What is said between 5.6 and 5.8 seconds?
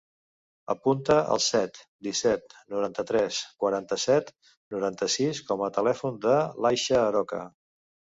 a